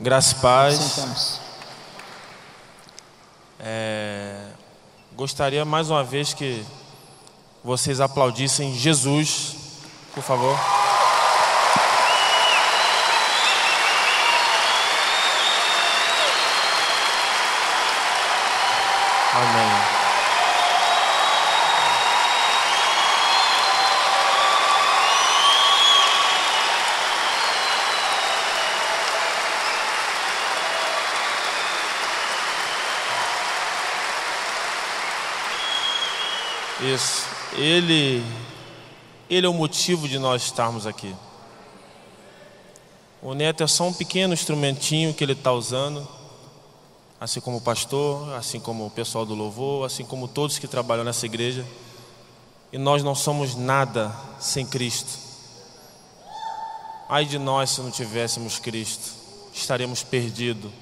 [0.00, 1.40] Graça e paz.
[3.58, 4.46] É,
[5.16, 6.64] gostaria mais uma vez que
[7.64, 9.56] vocês aplaudissem Jesus,
[10.14, 10.56] por favor.
[19.34, 19.98] Amém.
[36.80, 37.26] Isso.
[37.78, 38.24] Ele,
[39.30, 41.14] ele é o motivo de nós estarmos aqui.
[43.22, 46.06] O neto é só um pequeno instrumentinho que ele está usando,
[47.20, 51.04] assim como o pastor, assim como o pessoal do louvor, assim como todos que trabalham
[51.04, 51.64] nessa igreja.
[52.72, 55.16] E nós não somos nada sem Cristo.
[57.08, 59.12] Ai de nós se não tivéssemos Cristo,
[59.54, 60.72] estaremos perdidos,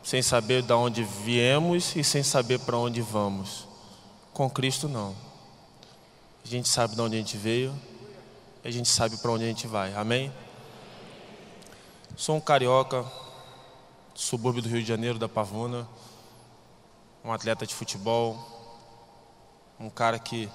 [0.00, 3.66] sem saber de onde viemos e sem saber para onde vamos.
[4.32, 5.29] Com Cristo não.
[6.44, 7.74] A gente sabe de onde a gente veio
[8.64, 9.94] e a gente sabe para onde a gente vai.
[9.94, 10.32] Amém?
[12.16, 13.04] Sou um carioca,
[14.14, 15.88] subúrbio do Rio de Janeiro, da Pavuna,
[17.24, 18.38] um atleta de futebol,
[19.78, 20.48] um cara que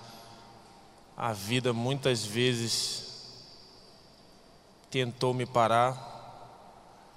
[1.15, 3.31] a vida muitas vezes
[4.89, 6.13] tentou me parar.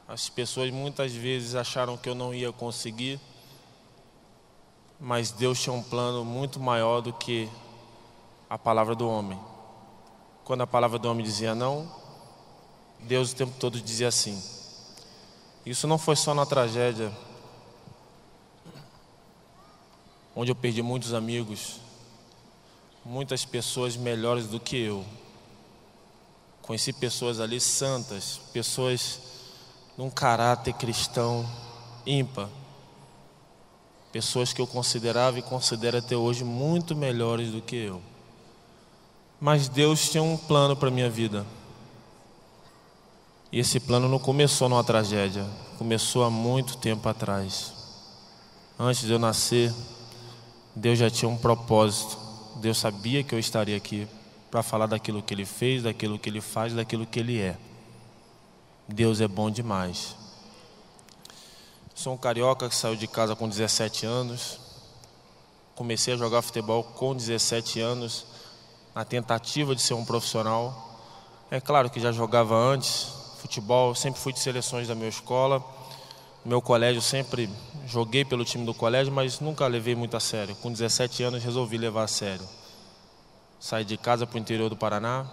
[0.07, 3.21] As pessoas muitas vezes acharam que eu não ia conseguir
[5.01, 7.49] mas Deus tinha um plano muito maior do que
[8.49, 9.39] a palavra do homem.
[10.45, 11.91] Quando a palavra do homem dizia não,
[13.01, 14.43] Deus o tempo todo dizia sim.
[15.65, 17.13] Isso não foi só na tragédia,
[20.35, 21.81] onde eu perdi muitos amigos,
[23.05, 25.05] muitas pessoas melhores do que eu.
[26.63, 29.21] Conheci pessoas ali santas, pessoas
[29.97, 31.49] num caráter cristão
[32.07, 32.49] ímpar
[34.13, 38.03] pessoas que eu considerava e considero até hoje muito melhores do que eu.
[39.41, 41.47] Mas Deus tinha um plano para a minha vida.
[43.51, 45.47] E esse plano não começou numa tragédia,
[45.79, 47.73] começou há muito tempo atrás.
[48.79, 49.73] Antes de eu nascer,
[50.75, 52.19] Deus já tinha um propósito.
[52.57, 54.07] Deus sabia que eu estaria aqui
[54.51, 57.57] para falar daquilo que Ele fez, daquilo que Ele faz, daquilo que Ele é.
[58.89, 60.17] Deus é bom demais.
[61.95, 64.61] Sou um carioca que saiu de casa com 17 anos.
[65.75, 68.25] Comecei a jogar futebol com 17 anos,
[68.99, 70.99] na tentativa de ser um profissional.
[71.53, 73.07] É claro que já jogava antes
[73.41, 75.65] futebol, sempre fui de seleções da minha escola.
[76.45, 77.49] Meu colégio sempre
[77.87, 80.57] joguei pelo time do colégio, mas nunca levei muito a sério.
[80.57, 82.45] Com 17 anos resolvi levar a sério.
[83.61, 85.25] Saí de casa para o interior do Paraná,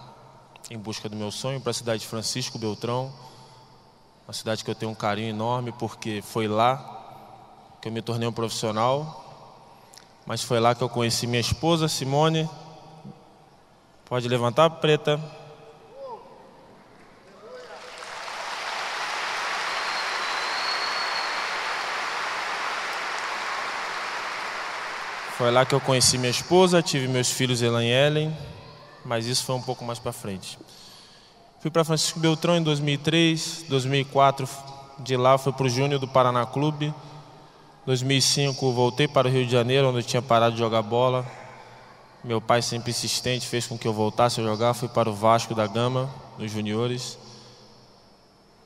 [0.70, 3.12] em busca do meu sonho, para a cidade de Francisco Beltrão
[4.28, 8.28] uma cidade que eu tenho um carinho enorme porque foi lá que eu me tornei
[8.28, 9.24] um profissional,
[10.24, 12.48] mas foi lá que eu conheci minha esposa Simone.
[14.06, 15.20] Pode levantar, preta.
[25.36, 28.36] Foi lá que eu conheci minha esposa, tive meus filhos Elan e Ellen,
[29.04, 30.58] mas isso foi um pouco mais para frente.
[31.60, 34.48] Fui para Francisco Beltrão em 2003, 2004
[35.00, 36.94] de lá fui para o Júnior do Paraná Clube.
[37.84, 41.26] 2005 voltei para o Rio de Janeiro, onde eu tinha parado de jogar bola.
[42.26, 44.74] Meu pai sempre insistente fez com que eu voltasse a jogar.
[44.74, 47.16] Fui para o Vasco da Gama, nos juniores.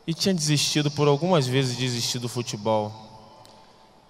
[0.06, 2.90] E tinha desistido por algumas vezes desistido do futebol.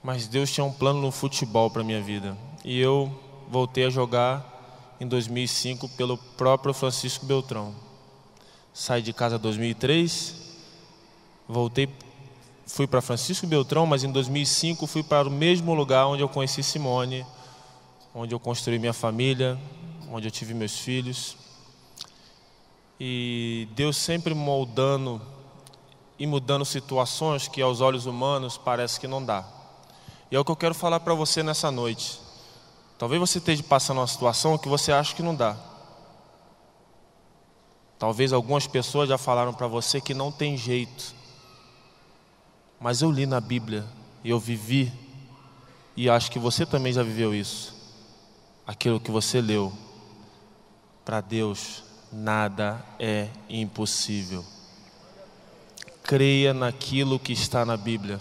[0.05, 2.39] Mas Deus tinha um plano no futebol para minha vida.
[2.65, 3.13] E eu
[3.49, 7.75] voltei a jogar em 2005 pelo próprio Francisco Beltrão.
[8.73, 10.33] Saí de casa em 2003,
[11.49, 11.89] voltei,
[12.69, 16.63] fui para Francisco Beltrão, mas em 2005 fui para o mesmo lugar onde eu conheci
[16.63, 17.27] Simone,
[18.15, 19.59] onde eu construí minha família,
[20.11, 21.37] onde eu tive meus filhos.
[22.99, 25.21] E Deus sempre moldando
[26.19, 29.47] e mudando situações que aos olhos humanos parece que não dá.
[30.31, 32.21] E é o que eu quero falar para você nessa noite.
[32.99, 35.57] Talvez você esteja passando uma situação que você acha que não dá.
[37.99, 41.15] Talvez algumas pessoas já falaram para você que não tem jeito.
[42.79, 43.87] Mas eu li na Bíblia
[44.25, 44.93] eu vivi,
[45.97, 47.80] e acho que você também já viveu isso.
[48.71, 49.73] Aquilo que você leu.
[51.05, 51.83] Para Deus,
[52.13, 54.45] nada é impossível.
[56.05, 58.21] Creia naquilo que está na Bíblia.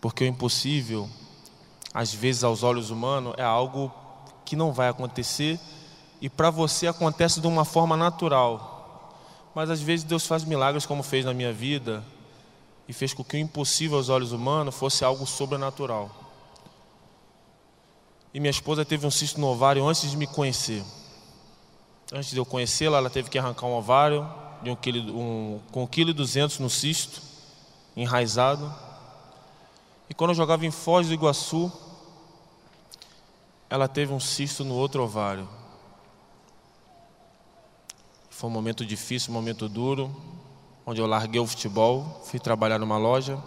[0.00, 1.10] Porque o impossível,
[1.92, 3.92] às vezes aos olhos humanos, é algo
[4.46, 5.60] que não vai acontecer
[6.18, 9.14] e para você acontece de uma forma natural.
[9.54, 12.02] Mas às vezes Deus faz milagres como fez na minha vida,
[12.88, 16.25] e fez com que o impossível aos olhos humanos fosse algo sobrenatural.
[18.36, 20.84] E minha esposa teve um cisto no ovário antes de me conhecer.
[22.12, 24.28] Antes de eu conhecê-la, ela teve que arrancar um ovário
[24.62, 27.22] de um quilo, um, com 1,2 kg no cisto,
[27.96, 28.70] enraizado.
[30.10, 31.72] E quando eu jogava em Foz do Iguaçu,
[33.70, 35.48] ela teve um cisto no outro ovário.
[38.28, 40.14] Foi um momento difícil, um momento duro,
[40.84, 43.42] onde eu larguei o futebol, fui trabalhar numa loja,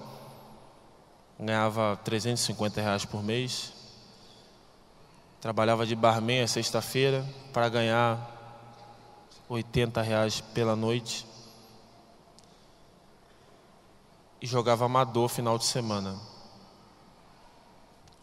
[1.40, 3.78] ganhava 350 reais por mês,
[5.42, 8.38] trabalhava de barman a sexta-feira para ganhar
[9.48, 11.26] 80 reais pela noite
[14.42, 16.20] e jogava amador final de semana.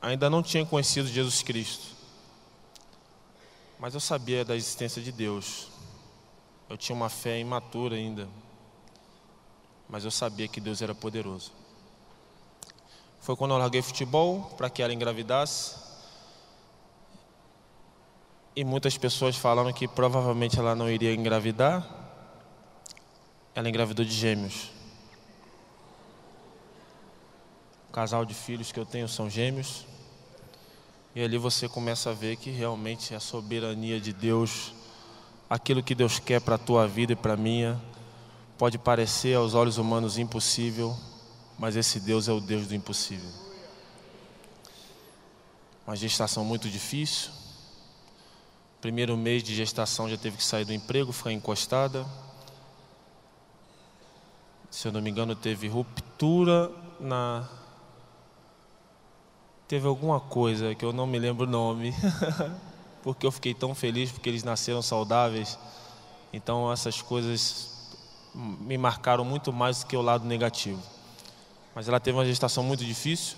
[0.00, 1.94] Ainda não tinha conhecido Jesus Cristo,
[3.78, 5.68] mas eu sabia da existência de Deus.
[6.68, 8.28] Eu tinha uma fé imatura ainda,
[9.88, 11.52] mas eu sabia que Deus era poderoso.
[13.20, 15.85] Foi quando eu larguei futebol para que ela engravidasse.
[18.56, 21.86] E muitas pessoas falaram que provavelmente ela não iria engravidar.
[23.54, 24.70] Ela engravidou de gêmeos.
[27.88, 29.86] O casal de filhos que eu tenho são gêmeos.
[31.14, 34.72] E ali você começa a ver que realmente a soberania de Deus
[35.48, 37.80] aquilo que Deus quer para a tua vida e para a minha,
[38.58, 40.96] pode parecer aos olhos humanos impossível,
[41.58, 43.30] mas esse Deus é o Deus do impossível.
[45.86, 47.30] Uma gestação muito difícil.
[48.86, 52.06] Primeiro mês de gestação já teve que sair do emprego, ficar encostada.
[54.70, 57.48] Se eu não me engano, teve ruptura na.
[59.66, 61.92] Teve alguma coisa que eu não me lembro o nome.
[63.02, 65.58] porque eu fiquei tão feliz porque eles nasceram saudáveis.
[66.32, 67.90] Então essas coisas
[68.32, 70.80] me marcaram muito mais do que o lado negativo.
[71.74, 73.36] Mas ela teve uma gestação muito difícil.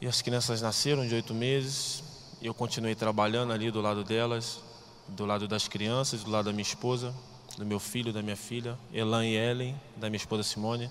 [0.00, 2.14] E as crianças nasceram de oito meses.
[2.40, 4.60] Eu continuei trabalhando ali do lado delas,
[5.08, 7.14] do lado das crianças, do lado da minha esposa,
[7.56, 10.90] do meu filho, da minha filha, Elan e Ellen, da minha esposa Simone.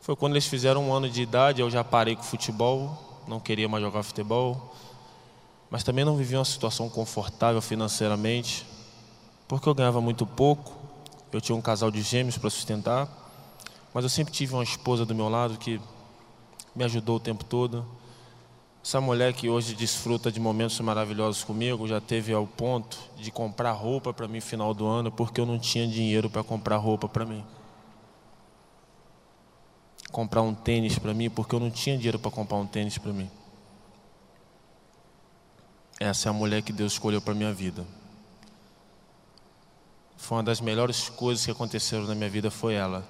[0.00, 3.68] Foi quando eles fizeram um ano de idade, eu já parei com futebol, não queria
[3.68, 4.74] mais jogar futebol
[5.70, 8.66] mas também não vivia uma situação confortável financeiramente,
[9.46, 10.72] porque eu ganhava muito pouco,
[11.32, 13.08] eu tinha um casal de gêmeos para sustentar,
[13.92, 15.80] mas eu sempre tive uma esposa do meu lado que
[16.74, 17.84] me ajudou o tempo todo.
[18.88, 23.72] Essa mulher que hoje desfruta de momentos maravilhosos comigo já teve ao ponto de comprar
[23.72, 27.06] roupa para mim no final do ano porque eu não tinha dinheiro para comprar roupa
[27.06, 27.44] para mim.
[30.10, 33.12] Comprar um tênis para mim porque eu não tinha dinheiro para comprar um tênis para
[33.12, 33.30] mim.
[36.00, 37.86] Essa é a mulher que Deus escolheu para minha vida.
[40.16, 43.06] Foi uma das melhores coisas que aconteceram na minha vida foi ela.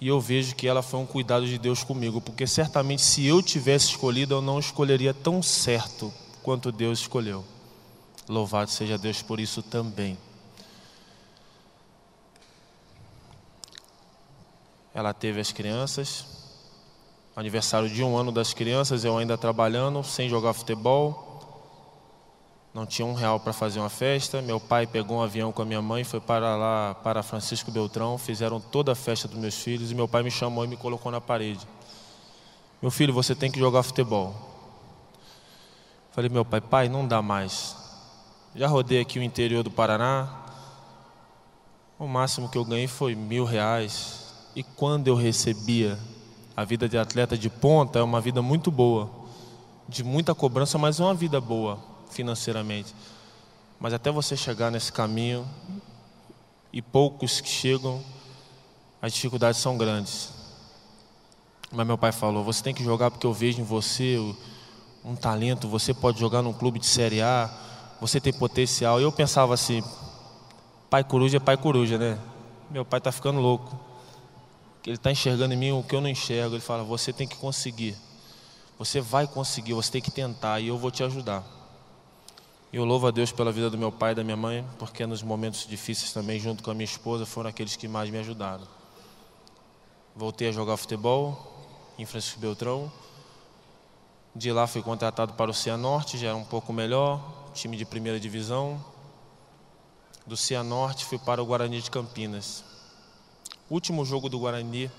[0.00, 3.42] E eu vejo que ela foi um cuidado de Deus comigo, porque certamente se eu
[3.42, 6.12] tivesse escolhido, eu não escolheria tão certo
[6.42, 7.44] quanto Deus escolheu.
[8.28, 10.18] Louvado seja Deus por isso também.
[14.92, 16.24] Ela teve as crianças,
[17.34, 21.25] aniversário de um ano das crianças, eu ainda trabalhando, sem jogar futebol
[22.76, 24.42] não tinha um real para fazer uma festa.
[24.42, 28.18] Meu pai pegou um avião com a minha mãe, foi para lá, para Francisco Beltrão,
[28.18, 31.10] fizeram toda a festa dos meus filhos e meu pai me chamou e me colocou
[31.10, 31.66] na parede.
[32.82, 34.34] Meu filho, você tem que jogar futebol.
[36.12, 37.74] Falei, meu pai, pai, não dá mais.
[38.54, 40.28] Já rodei aqui o interior do Paraná.
[41.98, 44.34] O máximo que eu ganhei foi mil reais.
[44.54, 45.98] E quando eu recebia,
[46.54, 49.10] a vida de atleta de ponta é uma vida muito boa,
[49.88, 52.94] de muita cobrança, mas é uma vida boa financeiramente.
[53.78, 55.46] Mas até você chegar nesse caminho,
[56.76, 58.02] e poucos que chegam,
[59.00, 60.28] as dificuldades são grandes.
[61.72, 64.18] Mas meu pai falou: você tem que jogar porque eu vejo em você
[65.02, 67.50] um talento, você pode jogar num clube de Série A,
[67.98, 69.00] você tem potencial.
[69.00, 69.82] E eu pensava assim:
[70.90, 72.18] pai coruja é pai coruja, né?
[72.70, 73.78] Meu pai está ficando louco.
[74.84, 76.56] Ele está enxergando em mim o que eu não enxergo.
[76.56, 77.96] Ele fala: você tem que conseguir.
[78.78, 81.55] Você vai conseguir, você tem que tentar e eu vou te ajudar.
[82.76, 85.22] Eu louvo a Deus pela vida do meu pai e da minha mãe, porque nos
[85.22, 88.68] momentos difíceis também, junto com a minha esposa, foram aqueles que mais me ajudaram.
[90.14, 91.64] Voltei a jogar futebol
[91.98, 92.92] em Francisco Beltrão.
[94.34, 98.20] De lá fui contratado para o Cianorte, já era um pouco melhor, time de primeira
[98.20, 98.84] divisão.
[100.26, 102.62] Do Cianorte fui para o Guarani de Campinas.
[103.70, 104.90] Último jogo do Guarani,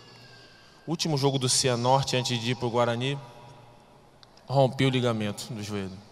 [0.87, 3.19] último jogo do Cianorte antes de ir para o Guarani,
[4.47, 6.06] rompi o ligamento do joelho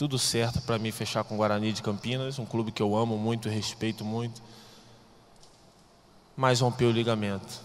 [0.00, 3.18] tudo certo para mim fechar com o Guarani de Campinas, um clube que eu amo
[3.18, 4.40] muito e respeito muito.
[6.34, 7.60] mas rompeu o ligamento.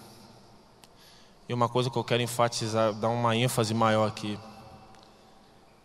[1.48, 4.38] E uma coisa que eu quero enfatizar, dar uma ênfase maior aqui,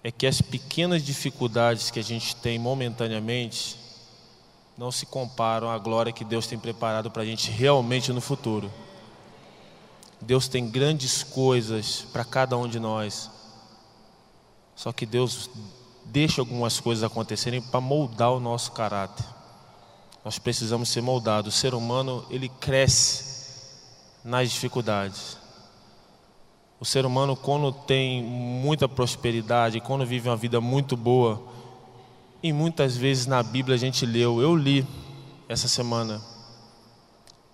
[0.02, 3.78] é que as pequenas dificuldades que a gente tem momentaneamente
[4.76, 8.68] não se comparam à glória que Deus tem preparado para a gente realmente no futuro.
[10.20, 13.30] Deus tem grandes coisas para cada um de nós.
[14.74, 15.48] Só que Deus
[16.04, 19.24] deixa algumas coisas acontecerem para moldar o nosso caráter.
[20.24, 21.54] Nós precisamos ser moldados.
[21.54, 23.30] O ser humano, ele cresce
[24.24, 25.38] nas dificuldades.
[26.78, 31.42] O ser humano, quando tem muita prosperidade, quando vive uma vida muito boa,
[32.42, 34.86] e muitas vezes na Bíblia a gente leu, eu li
[35.46, 36.22] essa semana,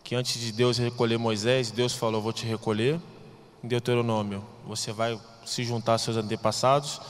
[0.05, 3.01] que antes de Deus recolher Moisés, Deus falou: Vou te recolher
[3.65, 4.45] em Deuteronômio.
[4.65, 7.01] Você vai se juntar aos seus antepassados,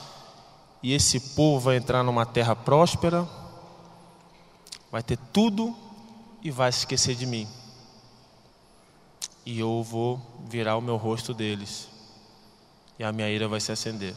[0.87, 3.29] e esse povo vai entrar numa terra próspera,
[4.89, 5.77] vai ter tudo
[6.41, 7.49] e vai esquecer de mim.
[9.45, 11.89] E eu vou virar o meu rosto deles,
[13.01, 14.15] e a minha ira vai se acender.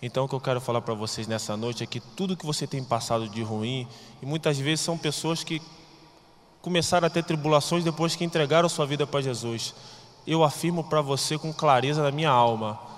[0.00, 2.64] Então, o que eu quero falar para vocês nessa noite é que tudo que você
[2.64, 3.88] tem passado de ruim,
[4.22, 5.60] e muitas vezes são pessoas que
[6.62, 9.74] começaram a ter tribulações depois que entregaram sua vida para Jesus.
[10.24, 12.89] Eu afirmo para você com clareza na minha alma: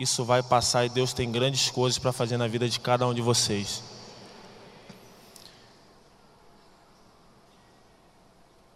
[0.00, 3.12] isso vai passar e Deus tem grandes coisas para fazer na vida de cada um
[3.12, 3.82] de vocês.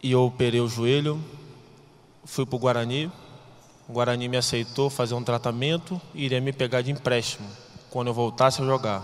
[0.02, 1.18] E eu operei o joelho,
[2.26, 3.10] fui para o Guarani.
[3.88, 7.48] O Guarani me aceitou fazer um tratamento e iria me pegar de empréstimo
[7.88, 9.02] quando eu voltasse a jogar.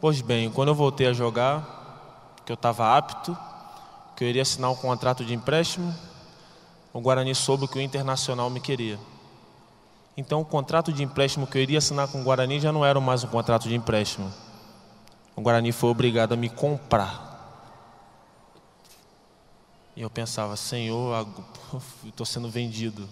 [0.00, 3.38] Pois bem, quando eu voltei a jogar, que eu estava apto,
[4.16, 5.94] que eu iria assinar um contrato de empréstimo,
[6.92, 8.98] o Guarani soube que o Internacional me queria.
[10.16, 12.98] Então, o contrato de empréstimo que eu iria assinar com o Guarani já não era
[12.98, 14.32] mais um contrato de empréstimo.
[15.34, 17.26] O Guarani foi obrigado a me comprar.
[19.94, 21.26] E eu pensava, Senhor,
[22.04, 23.06] estou sendo vendido.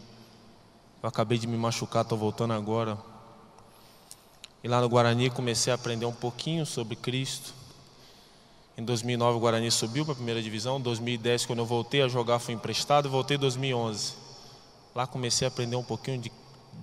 [1.02, 2.96] Eu acabei de me machucar, estou voltando agora.
[4.62, 7.52] E lá no Guarani comecei a aprender um pouquinho sobre Cristo.
[8.78, 10.78] Em 2009 o Guarani subiu para a primeira divisão.
[10.78, 13.10] Em 2010, quando eu voltei a jogar, fui emprestado.
[13.10, 14.14] Voltei em 2011.
[14.94, 16.32] Lá comecei a aprender um pouquinho de,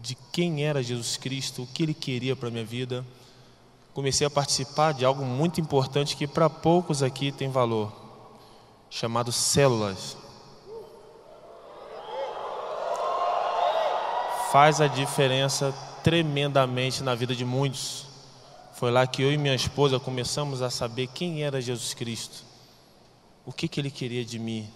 [0.01, 3.05] de quem era Jesus Cristo, o que Ele queria para a minha vida.
[3.93, 7.91] Comecei a participar de algo muito importante que para poucos aqui tem valor,
[8.89, 10.17] chamado células.
[14.51, 18.05] Faz a diferença tremendamente na vida de muitos.
[18.73, 22.43] Foi lá que eu e minha esposa começamos a saber quem era Jesus Cristo,
[23.45, 24.67] o que, que Ele queria de mim,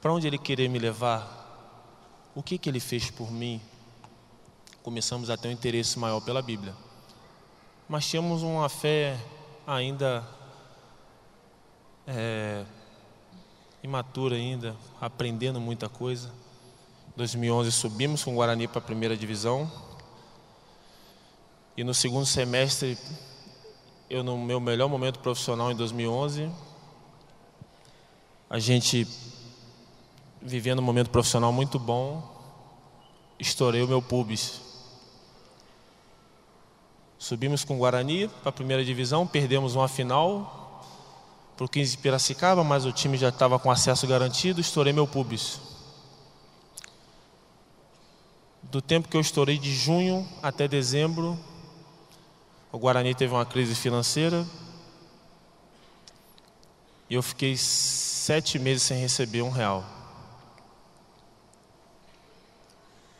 [0.00, 3.60] para onde Ele queria me levar, o que, que Ele fez por mim.
[4.86, 6.72] Começamos a ter um interesse maior pela Bíblia,
[7.88, 9.18] mas tínhamos uma fé
[9.66, 10.24] ainda
[12.06, 12.64] é,
[13.82, 16.32] imatura ainda, aprendendo muita coisa.
[17.16, 19.68] 2011 subimos com o Guarani para a primeira divisão.
[21.76, 22.96] E no segundo semestre,
[24.08, 26.48] eu no meu melhor momento profissional em 2011,
[28.48, 29.04] a gente
[30.40, 32.22] vivendo um momento profissional muito bom,
[33.36, 34.64] estourei o meu pubis.
[37.18, 40.82] Subimos com o Guarani para a primeira divisão, perdemos uma final
[41.56, 45.06] para o 15 de Piracicaba, mas o time já estava com acesso garantido, estourei meu
[45.06, 45.58] pubis.
[48.62, 51.38] Do tempo que eu estourei de junho até dezembro,
[52.70, 54.46] o Guarani teve uma crise financeira
[57.08, 59.84] e eu fiquei sete meses sem receber um real.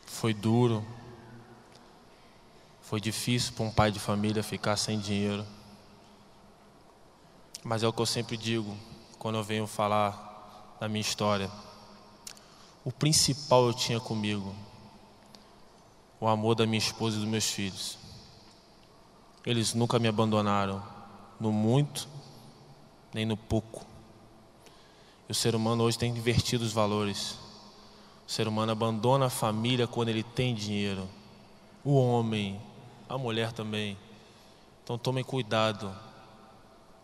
[0.05, 0.85] Foi duro,
[2.87, 5.45] foi difícil para um pai de família ficar sem dinheiro.
[7.61, 8.77] Mas é o que eu sempre digo
[9.19, 11.51] quando eu venho falar da minha história.
[12.85, 14.55] O principal eu tinha comigo,
[16.17, 17.97] o amor da minha esposa e dos meus filhos.
[19.45, 20.81] Eles nunca me abandonaram
[21.41, 22.07] no muito,
[23.13, 23.85] nem no pouco.
[25.27, 27.35] E o ser humano hoje tem invertido os valores.
[28.25, 31.05] O ser humano abandona a família quando ele tem dinheiro.
[31.83, 32.61] O homem,
[33.07, 33.97] a mulher também.
[34.83, 35.93] Então tomem cuidado.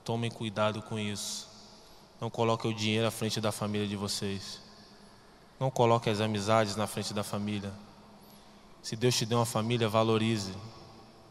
[0.03, 1.49] Tomem cuidado com isso.
[2.19, 4.61] Não coloquem o dinheiro à frente da família de vocês.
[5.59, 7.73] Não coloquem as amizades na frente da família.
[8.81, 10.53] Se Deus te deu uma família, valorize.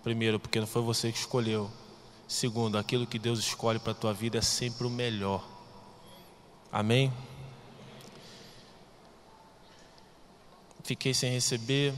[0.03, 1.71] Primeiro, porque não foi você que escolheu.
[2.27, 5.47] Segundo, aquilo que Deus escolhe para a tua vida é sempre o melhor.
[6.71, 7.13] Amém?
[10.83, 11.95] Fiquei sem receber,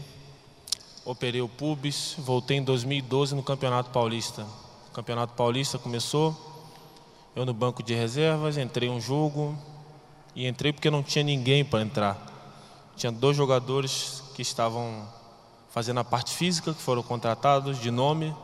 [1.04, 4.46] operei o pubis, voltei em 2012 no Campeonato Paulista.
[4.88, 6.34] O Campeonato Paulista começou,
[7.36, 9.56] eu no banco de reservas, entrei um jogo,
[10.36, 12.18] E entrei porque não tinha ninguém para entrar.
[12.96, 15.06] Tinha dois jogadores que estavam
[15.70, 18.34] fazendo a parte física, que foram contratados de nome.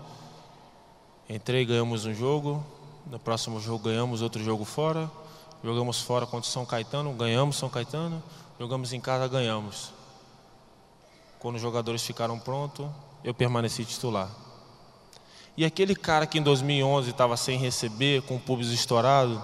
[1.28, 2.64] Entrei, ganhamos um jogo.
[3.06, 5.10] No próximo jogo ganhamos outro jogo fora.
[5.64, 8.22] Jogamos fora contra o São Caetano, ganhamos São Caetano.
[8.58, 9.92] Jogamos em casa, ganhamos.
[11.40, 12.86] Quando os jogadores ficaram prontos,
[13.24, 14.30] eu permaneci titular.
[15.56, 19.42] E aquele cara que em 2011 estava sem receber, com o público estourado,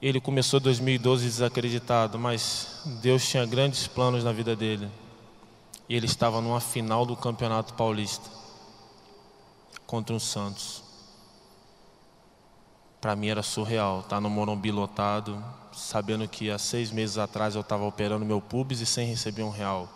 [0.00, 4.88] ele começou 2012 desacreditado, mas Deus tinha grandes planos na vida dele.
[5.88, 8.30] E ele estava numa final do Campeonato Paulista
[9.86, 10.84] contra o Santos.
[13.00, 17.54] Para mim era surreal, estar tá no Morumbi lotado, sabendo que há seis meses atrás
[17.54, 19.95] eu estava operando meu pubis e sem receber um real.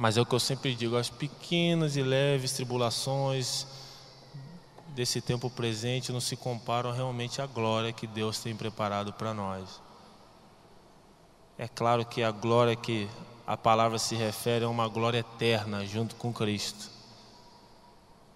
[0.00, 3.66] Mas é o que eu sempre digo: as pequenas e leves tribulações
[4.94, 9.82] desse tempo presente não se comparam realmente à glória que Deus tem preparado para nós.
[11.58, 13.08] É claro que a glória que
[13.44, 16.92] a palavra se refere é uma glória eterna junto com Cristo.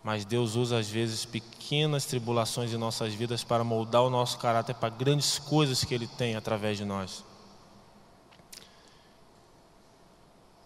[0.03, 4.75] Mas Deus usa às vezes pequenas tribulações em nossas vidas para moldar o nosso caráter
[4.75, 7.25] para grandes coisas que Ele tem através de nós.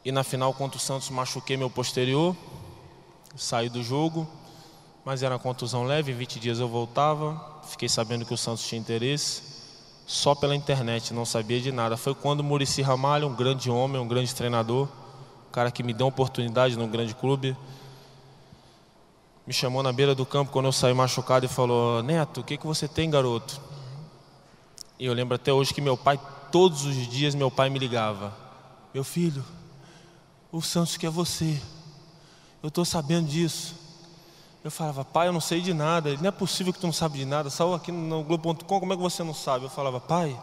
[0.06, 2.36] E na final contra o Santos machuquei meu posterior,
[3.34, 4.24] saí do jogo,
[5.04, 7.60] mas era uma contusão leve, em 20 dias eu voltava.
[7.64, 9.42] Fiquei sabendo que o Santos tinha interesse,
[10.06, 11.96] só pela internet, não sabia de nada.
[11.96, 14.86] Foi quando o Murici Ramalho, um grande homem, um grande treinador,
[15.50, 17.56] cara que me deu uma oportunidade num grande clube,
[19.44, 22.56] me chamou na beira do campo quando eu saí machucado e falou: Neto, o que,
[22.56, 23.60] que você tem, garoto?
[25.00, 26.16] E eu lembro até hoje que meu pai,
[26.52, 28.32] todos os dias, meu pai me ligava:
[28.94, 29.44] Meu filho,
[30.52, 31.60] o Santos quer você.
[32.62, 33.74] Eu estou sabendo disso.
[34.64, 36.08] Eu falava, pai, eu não sei de nada.
[36.08, 37.48] Ele, não é possível que tu não sabe de nada.
[37.50, 39.64] Saiu aqui no Globo.com, como é que você não sabe?
[39.64, 40.36] Eu falava, pai,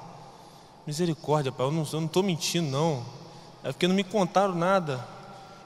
[0.88, 3.04] misericórdia, pai, eu não estou mentindo, não.
[3.64, 5.06] É porque não me contaram nada.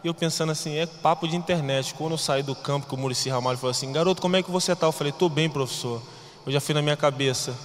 [0.04, 1.94] E eu pensando assim, é papo de internet.
[1.94, 4.50] Quando eu saí do campo, que o Murici Ramalho falou assim, garoto, como é que
[4.50, 4.88] você está?
[4.88, 6.02] Eu falei, estou bem, professor.
[6.46, 7.56] Eu já fui na minha cabeça.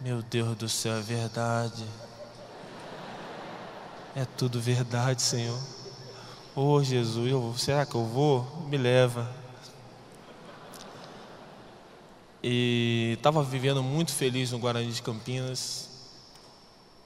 [0.00, 1.84] Meu Deus do céu, é verdade.
[4.18, 5.60] É tudo verdade, Senhor.
[6.54, 8.46] Oh Jesus, eu, será que eu vou?
[8.66, 9.30] Me leva.
[12.42, 15.90] E estava vivendo muito feliz no Guarani de Campinas,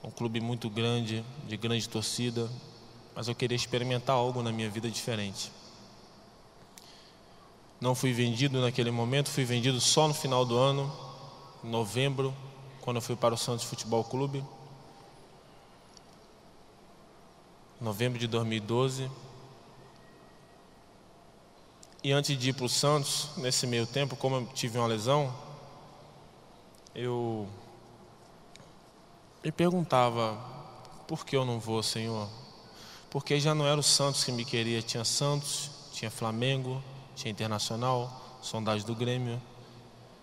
[0.04, 2.48] um clube muito grande, de grande torcida,
[3.12, 5.50] mas eu queria experimentar algo na minha vida diferente.
[7.80, 10.88] Não fui vendido naquele momento, fui vendido só no final do ano,
[11.64, 12.32] em novembro,
[12.80, 14.44] quando eu fui para o Santos Futebol Clube.
[17.80, 19.10] Novembro de 2012.
[22.02, 25.34] E antes de ir para o Santos, nesse meio tempo, como eu tive uma lesão,
[26.94, 27.48] eu
[29.42, 30.38] me perguntava:
[31.06, 32.28] por que eu não vou, Senhor?
[33.10, 36.82] Porque já não era o Santos que me queria, tinha Santos, tinha Flamengo,
[37.16, 39.40] tinha Internacional, sondagem do Grêmio.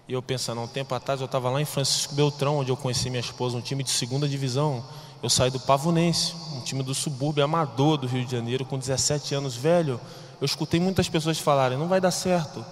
[0.07, 3.09] E eu pensando, um tempo atrás eu estava lá em Francisco Beltrão, onde eu conheci
[3.09, 4.85] minha esposa, um time de segunda divisão.
[5.21, 9.34] Eu saí do Pavonense, um time do subúrbio amador do Rio de Janeiro, com 17
[9.34, 9.99] anos, velho.
[10.39, 12.63] Eu escutei muitas pessoas falarem: não vai dar certo,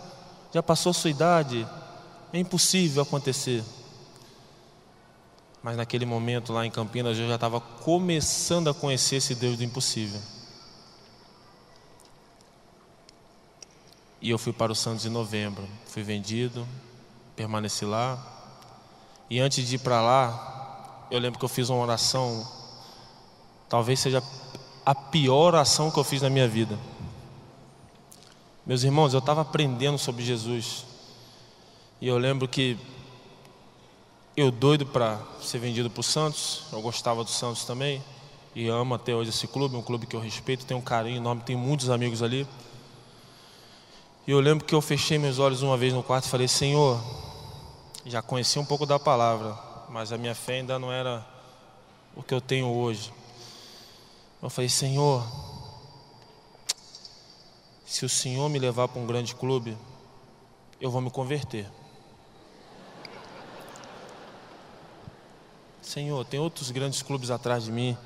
[0.53, 1.67] já passou sua idade,
[2.31, 3.63] é impossível acontecer.
[5.63, 9.63] Mas naquele momento lá em Campinas eu já estava começando a conhecer esse Deus do
[9.63, 10.21] impossível.
[14.21, 15.67] E eu fui para o Santos em novembro.
[15.87, 16.67] Fui vendido,
[17.35, 18.17] permaneci lá.
[19.27, 20.54] E antes de ir para lá,
[21.11, 22.45] eu lembro que eu fiz uma oração,
[23.69, 24.23] talvez seja
[24.85, 26.77] a pior oração que eu fiz na minha vida.
[28.65, 30.85] Meus irmãos, eu estava aprendendo sobre Jesus.
[32.01, 32.77] E eu lembro que
[34.35, 38.03] eu doido para ser vendido para o Santos, eu gostava do Santos também,
[38.53, 41.41] e amo até hoje esse clube, um clube que eu respeito, tenho um carinho enorme,
[41.45, 42.47] tenho muitos amigos ali.
[44.27, 46.99] E eu lembro que eu fechei meus olhos uma vez no quarto e falei: Senhor,
[48.05, 49.53] já conheci um pouco da palavra,
[49.95, 51.25] mas a minha fé ainda não era
[52.17, 53.13] o que eu tenho hoje.
[54.43, 55.25] Eu falei, Senhor,
[57.85, 59.77] se o Senhor me levar para um grande clube,
[60.81, 61.65] eu vou me converter.
[65.81, 67.97] Senhor, tem outros grandes clubes atrás de mim.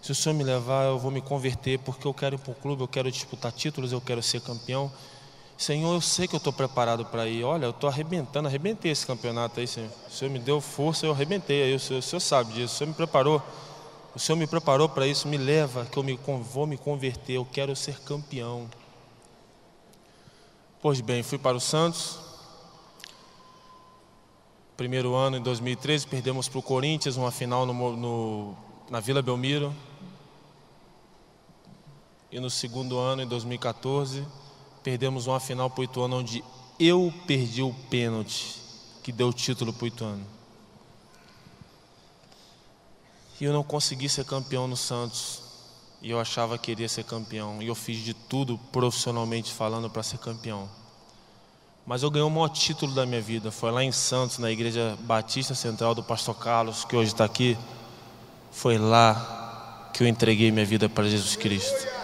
[0.00, 2.54] Se o Senhor me levar, eu vou me converter, porque eu quero ir para um
[2.54, 4.90] clube, eu quero disputar títulos, eu quero ser campeão.
[5.56, 7.44] Senhor, eu sei que eu estou preparado para ir.
[7.44, 9.90] Olha, eu estou arrebentando, arrebentei esse campeonato aí, Senhor.
[10.08, 11.74] O Senhor me deu força, eu arrebentei aí.
[11.74, 13.42] O Senhor, o Senhor sabe disso, o Senhor me preparou.
[14.14, 17.46] O Senhor me preparou para isso, me leva, que eu me, vou me converter, eu
[17.50, 18.68] quero ser campeão.
[20.82, 22.18] Pois bem, fui para o Santos.
[24.76, 28.56] Primeiro ano, em 2013, perdemos para o Corinthians, uma final no, no,
[28.90, 29.72] na Vila Belmiro.
[32.30, 34.26] E no segundo ano, em 2014,
[34.82, 36.44] perdemos uma final para o Ituano, onde
[36.78, 38.56] eu perdi o pênalti
[39.02, 40.26] que deu o título para o Ituano.
[43.40, 45.42] E eu não consegui ser campeão no Santos.
[46.00, 47.60] E eu achava que iria ser campeão.
[47.60, 50.68] E eu fiz de tudo, profissionalmente falando, para ser campeão.
[51.84, 53.50] Mas eu ganhei o maior título da minha vida.
[53.50, 57.58] Foi lá em Santos, na Igreja Batista Central do Pastor Carlos, que hoje está aqui.
[58.52, 62.01] Foi lá que eu entreguei minha vida para Jesus Cristo.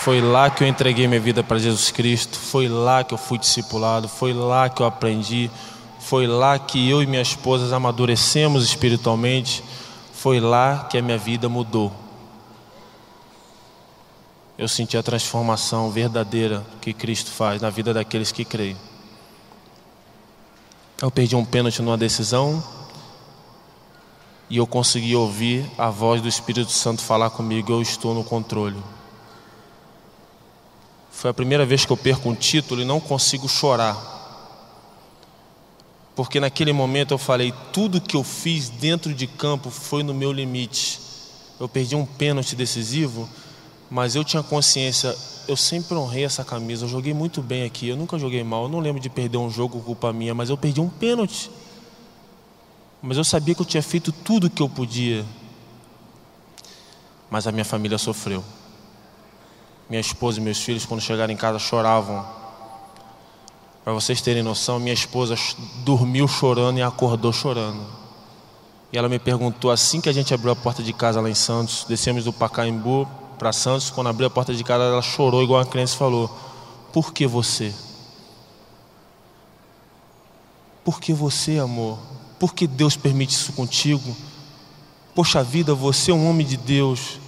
[0.00, 2.38] Foi lá que eu entreguei minha vida para Jesus Cristo.
[2.38, 4.08] Foi lá que eu fui discipulado.
[4.08, 5.50] Foi lá que eu aprendi.
[5.98, 9.62] Foi lá que eu e minha esposa amadurecemos espiritualmente.
[10.14, 11.92] Foi lá que a minha vida mudou.
[14.56, 18.78] Eu senti a transformação verdadeira que Cristo faz na vida daqueles que creem.
[21.02, 22.64] Eu perdi um pênalti numa decisão
[24.48, 28.82] e eu consegui ouvir a voz do Espírito Santo falar comigo: Eu estou no controle.
[31.10, 34.18] Foi a primeira vez que eu perco um título e não consigo chorar.
[36.14, 40.32] Porque naquele momento eu falei: tudo que eu fiz dentro de campo foi no meu
[40.32, 41.00] limite.
[41.58, 43.28] Eu perdi um pênalti decisivo,
[43.90, 45.16] mas eu tinha consciência.
[45.48, 46.84] Eu sempre honrei essa camisa.
[46.84, 47.88] Eu joguei muito bem aqui.
[47.88, 48.64] Eu nunca joguei mal.
[48.64, 51.50] Eu não lembro de perder um jogo culpa minha, mas eu perdi um pênalti.
[53.02, 55.24] Mas eu sabia que eu tinha feito tudo o que eu podia.
[57.30, 58.44] Mas a minha família sofreu.
[59.90, 62.24] Minha esposa e meus filhos, quando chegaram em casa, choravam.
[63.82, 65.34] Para vocês terem noção, minha esposa
[65.84, 67.84] dormiu chorando e acordou chorando.
[68.92, 71.34] E ela me perguntou assim que a gente abriu a porta de casa lá em
[71.34, 75.60] Santos, descemos do Pacaembu para Santos, quando abriu a porta de casa, ela chorou igual
[75.60, 76.30] a criança e falou:
[76.92, 77.74] Por que você?
[80.84, 81.98] Por que você, amor?
[82.38, 84.16] Por que Deus permite isso contigo?
[85.14, 87.19] Poxa vida, você é um homem de Deus.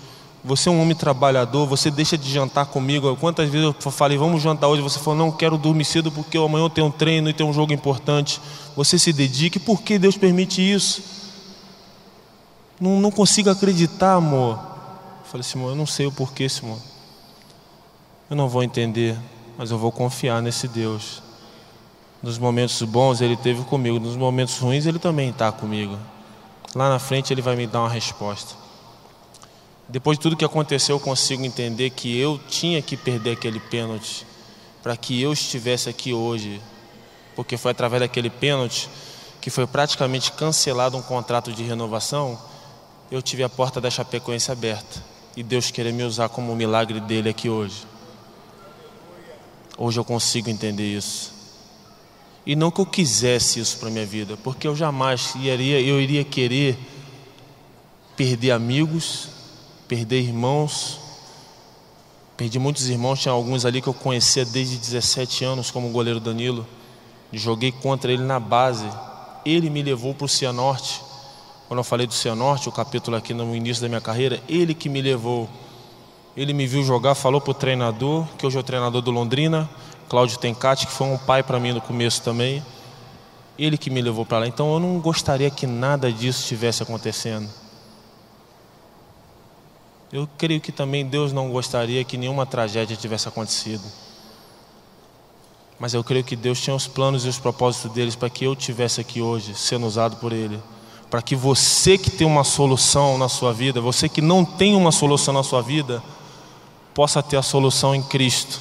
[0.45, 3.17] Você é um homem trabalhador, você deixa de jantar comigo.
[3.17, 4.83] Quantas vezes eu falei, vamos jantar hoje?
[4.83, 7.53] Você falou, não quero dormir cedo porque amanhã eu tenho um treino e tenho um
[7.53, 8.41] jogo importante.
[8.77, 11.03] Você se dedique, por que Deus permite isso?
[12.81, 14.59] Não, não consigo acreditar, amor.
[15.21, 16.79] Eu falei, Simão, eu não sei o porquê, Simão.
[18.29, 19.17] Eu não vou entender,
[19.57, 21.23] mas eu vou confiar nesse Deus.
[22.21, 25.97] Nos momentos bons Ele teve comigo, nos momentos ruins Ele também está comigo.
[26.75, 28.62] Lá na frente Ele vai me dar uma resposta.
[29.93, 34.27] Depois de tudo que aconteceu, eu consigo entender que eu tinha que perder aquele pênalti
[34.83, 36.63] para que eu estivesse aqui hoje,
[37.37, 38.89] porque foi através daquele pênalti
[39.39, 42.41] que foi praticamente cancelado um contrato de renovação.
[43.11, 45.05] Eu tive a porta da Chapecoense aberta
[45.37, 47.87] e Deus queria me usar como um milagre dele aqui hoje.
[49.77, 51.35] Hoje eu consigo entender isso.
[52.47, 56.25] E não que eu quisesse isso para minha vida, porque eu jamais iria, eu iria
[56.25, 56.79] querer
[58.17, 59.42] perder amigos,
[59.93, 60.99] perder irmãos.
[62.35, 66.19] Perdi muitos irmãos, tinha alguns ali que eu conhecia desde 17 anos, como o goleiro
[66.19, 66.67] Danilo.
[67.31, 68.89] Joguei contra ele na base.
[69.45, 71.03] Ele me levou para o Cianorte.
[71.69, 74.89] Quando eu falei do Cianorte, o capítulo aqui no início da minha carreira, ele que
[74.89, 75.47] me levou.
[76.35, 79.69] Ele me viu jogar, falou para o treinador, que hoje é o treinador do Londrina,
[80.09, 82.65] Cláudio Tencati, que foi um pai para mim no começo também.
[83.59, 84.47] Ele que me levou para lá.
[84.47, 87.62] Então eu não gostaria que nada disso estivesse acontecendo.
[90.13, 93.83] Eu creio que também Deus não gostaria que nenhuma tragédia tivesse acontecido.
[95.81, 98.55] Mas eu creio que Deus tinha os planos e os propósitos deles para que eu
[98.55, 100.63] tivesse aqui hoje, sendo usado por Ele.
[101.11, 104.93] Para que você que tem uma solução na sua vida, você que não tem uma
[104.93, 106.03] solução na sua vida,
[106.93, 108.61] possa ter a solução em Cristo.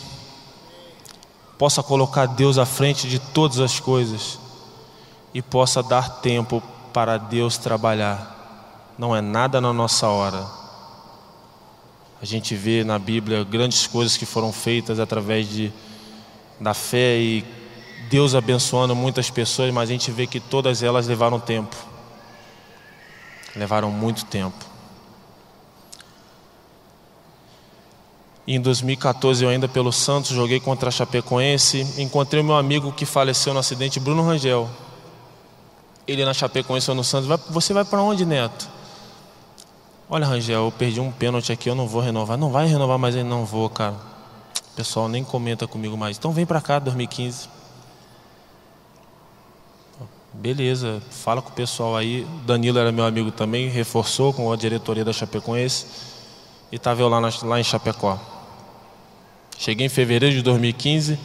[1.57, 4.39] Possa colocar Deus à frente de todas as coisas
[5.33, 8.93] e possa dar tempo para Deus trabalhar.
[8.97, 10.60] Não é nada na nossa hora
[12.21, 15.71] a gente vê na Bíblia grandes coisas que foram feitas através de,
[16.59, 17.43] da fé e
[18.09, 21.75] Deus abençoando muitas pessoas, mas a gente vê que todas elas levaram tempo.
[23.55, 24.71] Levaram muito tempo.
[28.47, 31.87] em 2014, eu ainda pelo Santos, joguei contra a Chapecoense.
[31.97, 34.69] Encontrei o meu amigo que faleceu no acidente, Bruno Rangel.
[36.07, 37.29] Ele na Chapecoense ou no Santos.
[37.49, 38.67] Você vai para onde, Neto?
[40.13, 42.37] Olha, Rangel, eu perdi um pênalti aqui, eu não vou renovar.
[42.37, 43.95] Não vai renovar, mas eu não vou, cara.
[44.73, 46.17] O pessoal nem comenta comigo mais.
[46.17, 47.47] Então vem para cá, 2015.
[50.33, 52.27] Beleza, fala com o pessoal aí.
[52.45, 55.85] Danilo era meu amigo também, reforçou com a diretoria da Chapecoense
[56.73, 58.19] e estava eu lá, na, lá em Chapecó.
[59.57, 61.17] Cheguei em fevereiro de 2015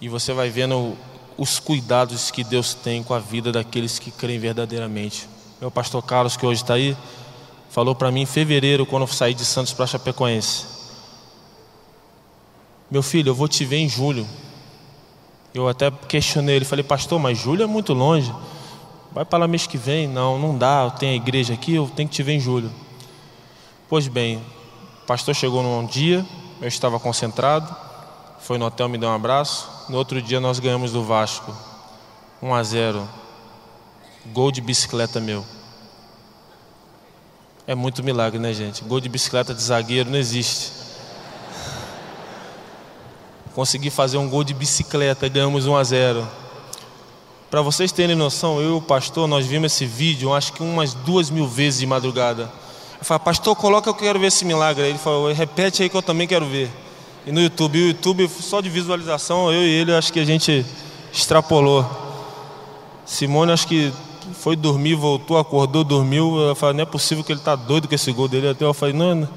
[0.00, 0.96] e você vai vendo
[1.36, 5.28] os cuidados que Deus tem com a vida daqueles que creem verdadeiramente.
[5.60, 6.96] Meu pastor Carlos, que hoje está aí,
[7.70, 10.66] falou para mim em fevereiro, quando eu saí de Santos para Chapecoense:
[12.90, 14.26] Meu filho, eu vou te ver em julho.
[15.54, 18.32] Eu até questionei ele, falei, pastor, mas julho é muito longe.
[19.12, 20.06] Vai para lá mês que vem.
[20.06, 22.70] Não, não dá, eu tenho a igreja aqui, eu tenho que te ver em julho.
[23.88, 24.36] Pois bem,
[25.02, 26.24] o pastor chegou num dia,
[26.60, 27.74] eu estava concentrado,
[28.38, 29.68] foi no hotel, me deu um abraço.
[29.88, 31.52] No outro dia nós ganhamos do Vasco,
[32.40, 33.08] 1 a 0.
[34.26, 35.44] Gol de bicicleta meu.
[37.70, 38.82] É muito milagre, né, gente?
[38.82, 40.72] Gol de bicicleta de zagueiro não existe.
[43.54, 46.28] Consegui fazer um gol de bicicleta, ganhamos 1 a 0.
[47.48, 50.94] Para vocês terem noção, eu e o pastor, nós vimos esse vídeo, acho que umas
[50.94, 52.50] duas mil vezes de madrugada.
[52.98, 54.88] Eu falei, pastor, coloca eu quero ver esse milagre.
[54.88, 56.68] Ele falou, repete aí que eu também quero ver.
[57.24, 60.66] E no YouTube, o YouTube só de visualização, eu e ele, acho que a gente
[61.12, 61.88] extrapolou.
[63.06, 63.92] Simone, acho que
[64.34, 66.38] foi dormir, voltou, acordou, dormiu.
[66.38, 68.48] Eu falei, não é possível que ele está doido com esse gol dele.
[68.48, 69.28] Até eu falei, não,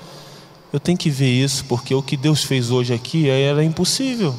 [0.72, 4.36] eu tenho que ver isso, porque o que Deus fez hoje aqui era impossível.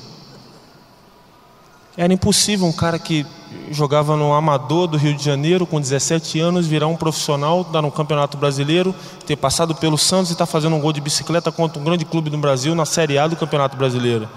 [1.97, 3.25] Era impossível um cara que
[3.71, 7.91] jogava no Amador do Rio de Janeiro com 17 anos virar um profissional, dar no
[7.91, 8.93] Campeonato Brasileiro,
[9.25, 12.05] ter passado pelo Santos e estar tá fazendo um gol de bicicleta contra um grande
[12.05, 14.29] clube do Brasil na Série A do Campeonato Brasileiro.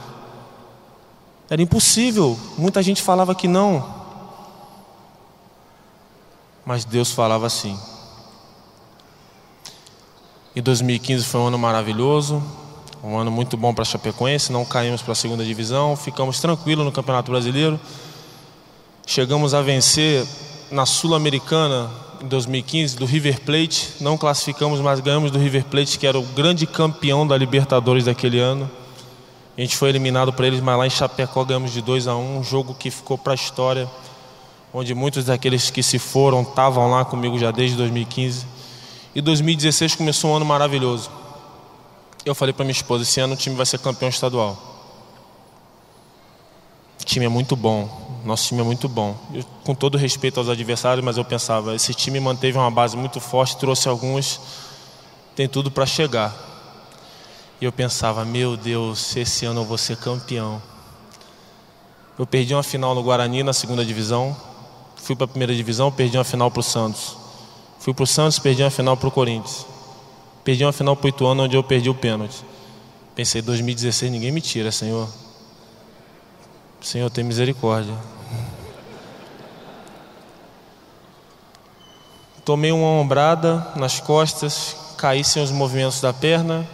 [1.50, 2.38] Era impossível.
[2.58, 3.97] Muita gente falava que não.
[6.68, 7.80] Mas Deus falava assim.
[10.54, 12.44] E 2015 foi um ano maravilhoso,
[13.02, 16.84] um ano muito bom para a Chapecoense, não caímos para a segunda divisão, ficamos tranquilos
[16.84, 17.80] no Campeonato Brasileiro.
[19.06, 20.28] Chegamos a vencer
[20.70, 21.90] na Sul-Americana
[22.22, 26.24] em 2015 do River Plate, não classificamos, mas ganhamos do River Plate, que era o
[26.24, 28.70] grande campeão da Libertadores daquele ano.
[29.58, 32.20] A gente foi eliminado para eles, mas lá em Chapecó ganhamos de 2 a 1,
[32.20, 33.90] um, um jogo que ficou para a história,
[34.74, 38.46] onde muitos daqueles que se foram estavam lá comigo já desde 2015.
[39.16, 41.10] E 2016 começou um ano maravilhoso.
[42.26, 44.58] Eu falei para minha esposa: esse ano o time vai ser campeão estadual.
[47.02, 48.22] O time é muito bom.
[48.26, 49.16] Nosso time é muito bom.
[49.34, 53.20] Eu, com todo respeito aos adversários, mas eu pensava: esse time manteve uma base muito
[53.20, 54.40] forte, trouxe alguns,
[55.36, 56.36] tem tudo para chegar.
[57.62, 60.62] E eu pensava: meu Deus, esse ano eu vou ser campeão.
[62.20, 64.36] Eu perdi uma final no Guarani na segunda divisão.
[65.08, 67.16] Fui para a primeira divisão, perdi uma final para o Santos.
[67.80, 69.66] Fui para o Santos, perdi a final para o Corinthians.
[70.44, 72.44] Perdi uma final para o Ituano, onde eu perdi o pênalti.
[73.16, 75.08] Pensei, 2016 ninguém me tira, Senhor.
[76.82, 77.94] Senhor, tem misericórdia.
[82.44, 86.68] Tomei uma ombrada nas costas, caí sem os movimentos da perna,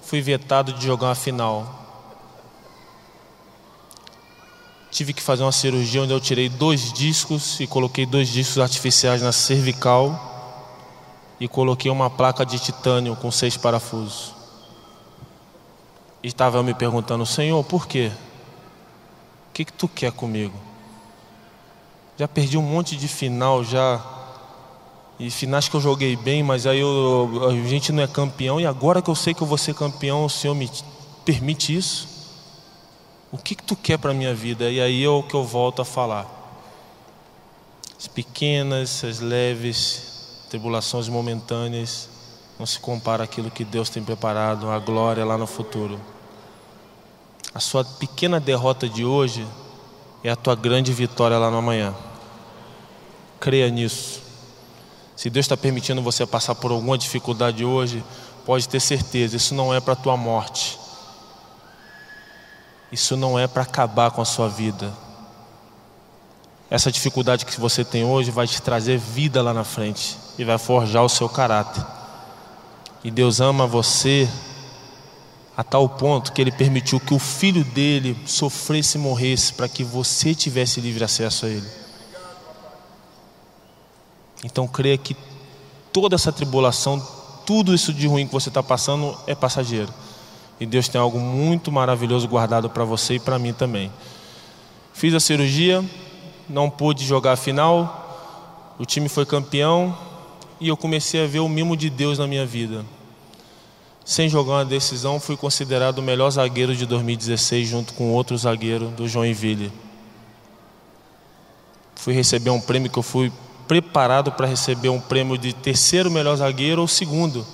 [0.00, 1.79] fui vetado de jogar uma final.
[4.90, 9.22] Tive que fazer uma cirurgia onde eu tirei dois discos e coloquei dois discos artificiais
[9.22, 10.28] na cervical
[11.38, 14.34] e coloquei uma placa de titânio com seis parafusos.
[16.22, 18.10] E estava me perguntando, Senhor, por quê?
[19.48, 20.54] O que, que tu quer comigo?
[22.18, 24.04] Já perdi um monte de final, já.
[25.18, 28.60] E finais que eu joguei bem, mas aí eu, a gente não é campeão.
[28.60, 30.70] E agora que eu sei que eu vou ser campeão, o Senhor me
[31.24, 32.09] permite isso?
[33.32, 34.70] O que, que tu quer para a minha vida?
[34.70, 36.26] E aí é o que eu volto a falar.
[37.96, 42.08] As pequenas, as leves, tribulações momentâneas
[42.58, 46.00] não se compara àquilo que Deus tem preparado, a glória lá no futuro.
[47.54, 49.46] A sua pequena derrota de hoje
[50.24, 51.94] é a tua grande vitória lá no amanhã.
[53.38, 54.22] Creia nisso.
[55.14, 58.02] Se Deus está permitindo você passar por alguma dificuldade hoje,
[58.44, 60.79] pode ter certeza, isso não é para a tua morte.
[62.92, 64.92] Isso não é para acabar com a sua vida.
[66.68, 70.58] Essa dificuldade que você tem hoje vai te trazer vida lá na frente e vai
[70.58, 71.84] forjar o seu caráter.
[73.02, 74.28] E Deus ama você
[75.56, 79.82] a tal ponto que Ele permitiu que o filho dele sofresse e morresse para que
[79.82, 81.68] você tivesse livre acesso a Ele.
[84.44, 85.16] Então creia que
[85.92, 87.04] toda essa tribulação,
[87.44, 89.92] tudo isso de ruim que você está passando é passageiro.
[90.60, 93.90] E Deus tem algo muito maravilhoso guardado para você e para mim também.
[94.92, 95.82] Fiz a cirurgia,
[96.48, 99.96] não pude jogar a final, o time foi campeão,
[100.60, 102.84] e eu comecei a ver o mimo de Deus na minha vida.
[104.04, 108.88] Sem jogar uma decisão, fui considerado o melhor zagueiro de 2016, junto com outro zagueiro
[108.88, 109.72] do Joinville.
[111.94, 113.32] Fui receber um prêmio que eu fui
[113.66, 117.46] preparado para receber um prêmio de terceiro melhor zagueiro ou segundo.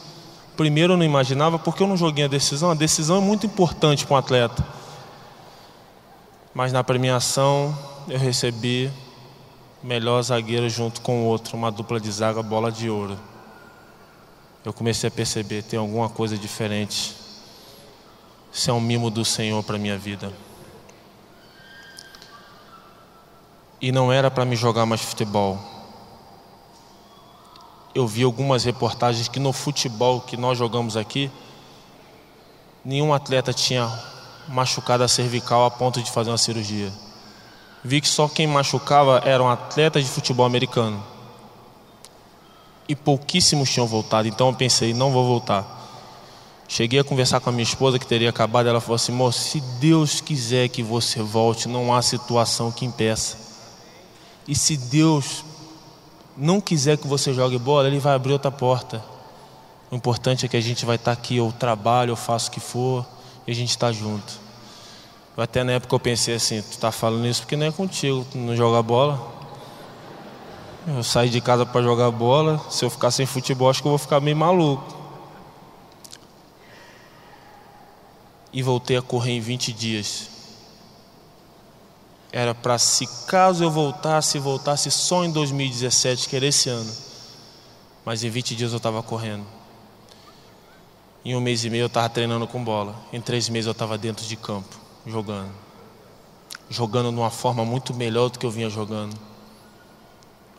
[0.56, 2.70] Primeiro eu não imaginava porque eu não joguei a decisão.
[2.70, 4.66] A decisão é muito importante para um atleta.
[6.54, 7.76] Mas na premiação
[8.08, 8.90] eu recebi
[9.82, 13.18] melhor zagueiro junto com outro, uma dupla de zaga, bola de ouro.
[14.64, 17.14] Eu comecei a perceber, tem alguma coisa diferente.
[18.52, 20.32] Isso é um mimo do Senhor para minha vida.
[23.80, 25.75] E não era para me jogar mais futebol.
[27.96, 31.30] Eu vi algumas reportagens que no futebol que nós jogamos aqui,
[32.84, 33.90] nenhum atleta tinha
[34.46, 36.92] machucado a cervical a ponto de fazer uma cirurgia.
[37.82, 41.02] Vi que só quem machucava eram atletas de futebol americano.
[42.86, 45.64] E pouquíssimos tinham voltado, então eu pensei, não vou voltar.
[46.68, 49.58] Cheguei a conversar com a minha esposa que teria acabado, ela falou assim: "Moço, se
[49.80, 53.38] Deus quiser que você volte, não há situação que impeça.
[54.46, 55.45] E se Deus
[56.36, 59.02] não quiser que você jogue bola, ele vai abrir outra porta.
[59.90, 62.60] O importante é que a gente vai estar aqui, eu trabalho, eu faço o que
[62.60, 63.06] for,
[63.46, 64.46] e a gente está junto.
[65.36, 68.38] Até na época eu pensei assim, tu está falando isso porque não é contigo, tu
[68.38, 69.34] não joga bola.
[70.86, 73.90] Eu saí de casa para jogar bola, se eu ficar sem futebol, acho que eu
[73.90, 74.94] vou ficar meio maluco.
[78.52, 80.35] E voltei a correr em 20 dias.
[82.36, 86.92] Era para se caso eu voltasse, voltasse só em 2017, que era esse ano.
[88.04, 89.46] Mas em 20 dias eu estava correndo.
[91.24, 92.94] Em um mês e meio eu estava treinando com bola.
[93.10, 95.50] Em três meses eu estava dentro de campo jogando.
[96.68, 99.16] Jogando de uma forma muito melhor do que eu vinha jogando.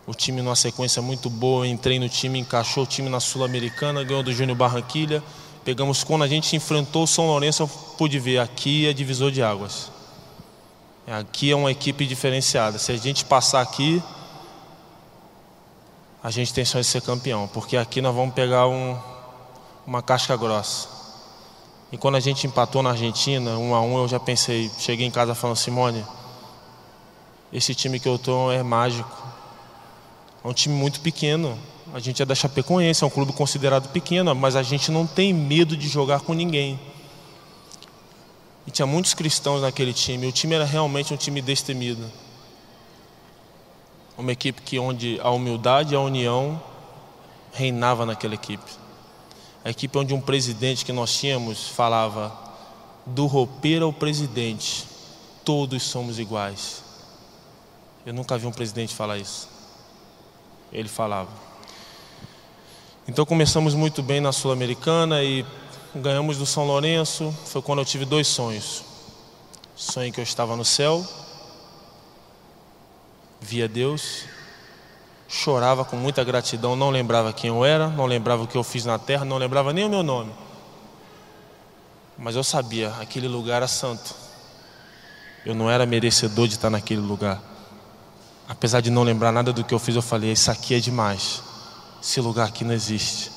[0.08, 4.24] O time numa sequência muito boa, entrei no time, encaixou o time na Sul-Americana, ganhou
[4.24, 5.24] do Júnior Barranquilha.
[5.64, 9.44] Pegamos quando a gente enfrentou o São Lourenço, eu pude ver aqui é divisor de
[9.44, 9.96] águas.
[11.10, 12.78] Aqui é uma equipe diferenciada.
[12.78, 14.04] Se a gente passar aqui,
[16.22, 19.00] a gente tem chance de ser campeão, porque aqui nós vamos pegar um,
[19.86, 20.90] uma casca grossa.
[21.94, 25.12] E quando a gente empatou na Argentina, um a um, eu já pensei, cheguei em
[25.12, 26.06] casa falando, Simone,
[27.54, 29.26] esse time que eu estou é mágico.
[30.44, 31.58] É um time muito pequeno.
[31.94, 35.34] A gente é da Chapecoense, é um clube considerado pequeno, mas a gente não tem
[35.34, 36.78] medo de jogar com ninguém.
[38.68, 40.28] E tinha muitos cristãos naquele time.
[40.28, 42.12] O time era realmente um time destemido.
[44.16, 46.62] Uma equipe que onde a humildade e a união
[47.54, 48.88] reinava naquela equipe
[49.68, 52.34] a equipe onde um presidente que nós tínhamos falava:
[53.06, 54.86] do roupeiro ao presidente,
[55.44, 56.82] todos somos iguais.
[58.06, 59.50] Eu nunca vi um presidente falar isso.
[60.72, 61.32] Ele falava.
[63.06, 65.46] Então começamos muito bem na Sul-Americana e
[66.02, 67.36] ganhamos do São Lourenço.
[67.46, 68.84] Foi quando eu tive dois sonhos.
[69.76, 71.06] Sonho que eu estava no céu,
[73.40, 74.26] via Deus
[75.28, 78.86] chorava com muita gratidão, não lembrava quem eu era, não lembrava o que eu fiz
[78.86, 80.32] na terra, não lembrava nem o meu nome.
[82.18, 84.16] Mas eu sabia, aquele lugar era santo.
[85.46, 87.42] Eu não era merecedor de estar naquele lugar.
[88.50, 91.44] Apesar de não lembrar nada do que eu fiz, eu falei: Isso aqui é demais.
[92.02, 93.32] Esse lugar aqui não existe.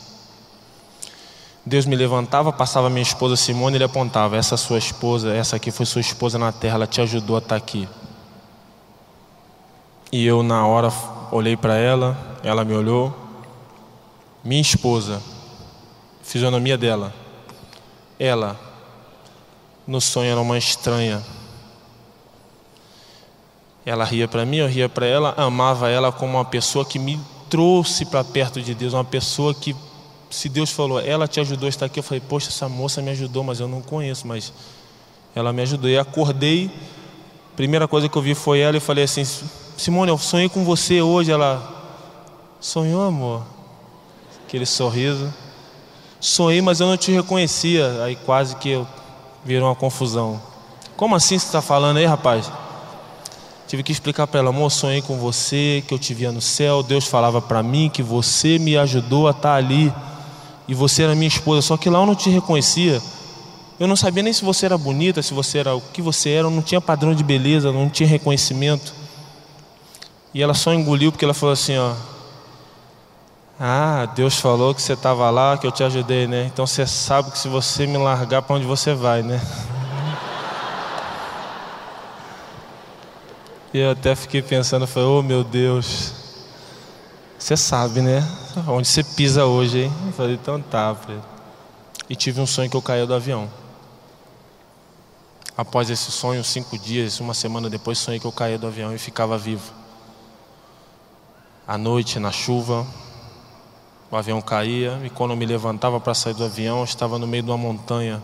[1.64, 5.84] Deus me levantava, passava minha esposa Simone, ele apontava: Essa sua esposa, essa aqui foi
[5.84, 7.88] sua esposa na terra, ela te ajudou a estar aqui.
[10.12, 10.92] E eu, na hora,
[11.30, 13.14] olhei para ela, ela me olhou.
[14.42, 15.22] Minha esposa,
[16.22, 17.12] fisionomia dela,
[18.18, 18.58] ela,
[19.86, 21.22] no sonho era uma estranha.
[23.84, 27.20] Ela ria para mim, eu ria para ela, amava ela como uma pessoa que me
[27.48, 29.74] trouxe para perto de Deus, uma pessoa que,
[30.30, 33.10] se Deus falou, ela te ajudou a estar aqui, eu falei, poxa, essa moça me
[33.10, 34.52] ajudou, mas eu não conheço, mas
[35.34, 35.90] ela me ajudou.
[35.90, 36.70] E acordei,
[37.56, 39.24] primeira coisa que eu vi foi ela e falei assim:
[39.76, 41.30] Simone, eu sonhei com você hoje.
[41.30, 41.62] Ela,
[42.60, 43.42] sonhou, amor?
[44.46, 45.32] Aquele sorriso.
[46.20, 48.02] Sonhei, mas eu não te reconhecia.
[48.02, 48.82] Aí quase que
[49.44, 50.40] virou uma confusão.
[50.96, 52.50] Como assim você está falando aí, rapaz?
[53.66, 56.82] Tive que explicar para ela, amor, sonhei com você, que eu te via no céu.
[56.82, 59.92] Deus falava para mim que você me ajudou a estar tá ali.
[60.70, 63.02] E você era minha esposa, só que lá eu não te reconhecia.
[63.76, 66.46] Eu não sabia nem se você era bonita, se você era o que você era,
[66.46, 68.94] eu não tinha padrão de beleza, não tinha reconhecimento.
[70.32, 71.92] E ela só engoliu porque ela falou assim, ó.
[73.58, 76.44] Ah, Deus falou que você estava lá, que eu te ajudei, né?
[76.44, 79.42] Então você sabe que se você me largar, para onde você vai, né?
[83.74, 86.19] E eu até fiquei pensando, falei, oh meu Deus,
[87.40, 88.22] você sabe, né?
[88.68, 89.92] Onde você pisa hoje, hein?
[90.06, 91.24] Eu falei, então tá, Pedro.
[92.08, 93.48] E tive um sonho que eu caí do avião.
[95.56, 98.98] Após esse sonho, cinco dias, uma semana depois, sonhei que eu caía do avião e
[98.98, 99.72] ficava vivo.
[101.66, 102.86] à noite, na chuva.
[104.10, 107.26] O avião caía e quando eu me levantava para sair do avião, eu estava no
[107.26, 108.20] meio de uma montanha.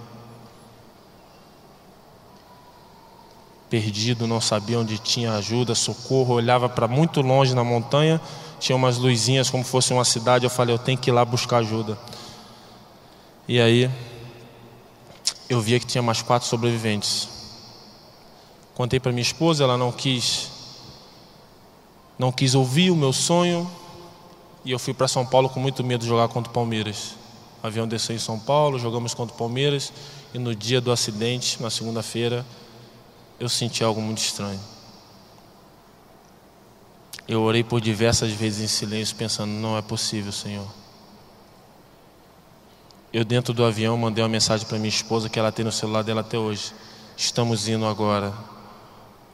[3.71, 6.35] Perdido, não sabia onde tinha ajuda, socorro.
[6.35, 8.21] Olhava para muito longe na montanha,
[8.59, 10.45] tinha umas luzinhas como fosse uma cidade.
[10.45, 11.99] Eu falei, eu tenho que ir lá buscar ajuda.
[13.49, 13.91] E aí,
[15.49, 17.29] eu via que tinha mais quatro sobreviventes.
[18.75, 20.51] Contei para minha esposa, ela não quis,
[22.19, 23.71] não quis ouvir o meu sonho,
[24.65, 27.15] e eu fui para São Paulo com muito medo de jogar contra o Palmeiras.
[27.63, 29.93] O avião desceu em São Paulo, jogamos contra o Palmeiras,
[30.35, 32.45] e no dia do acidente, na segunda-feira,
[33.41, 34.61] eu senti algo muito estranho.
[37.29, 40.67] Eu orei por diversas vezes em silêncio, pensando: não é possível, Senhor.
[43.13, 46.03] Eu, dentro do avião, mandei uma mensagem para minha esposa que ela tem no celular
[46.03, 46.73] dela até hoje.
[47.17, 48.33] Estamos indo agora.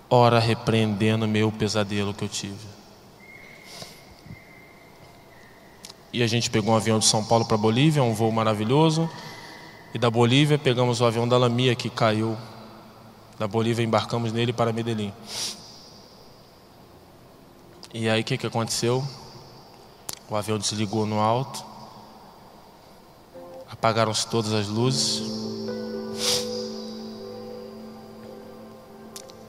[0.09, 2.72] Ora repreendendo meu pesadelo que eu tive.
[6.12, 9.09] E a gente pegou um avião de São Paulo para Bolívia, um voo maravilhoso.
[9.95, 12.36] E da Bolívia pegamos o avião da Lamia que caiu.
[13.38, 15.12] Da Bolívia embarcamos nele para Medellín.
[17.95, 19.05] E aí o que, que aconteceu?
[20.30, 21.62] O avião desligou no alto.
[23.70, 25.22] Apagaram-se todas as luzes.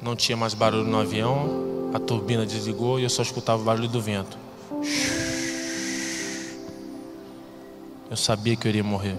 [0.02, 1.92] Não tinha mais barulho no avião.
[1.94, 4.38] A turbina desligou e eu só escutava o barulho do vento.
[8.12, 9.16] Eu sabia que eu iria morrer.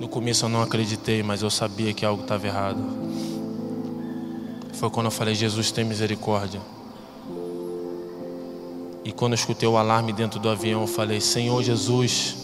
[0.00, 2.82] No começo eu não acreditei, mas eu sabia que algo estava errado.
[4.72, 6.60] Foi quando eu falei: Jesus, tem misericórdia.
[9.04, 12.36] E quando eu escutei o alarme dentro do avião, eu falei: Senhor Jesus,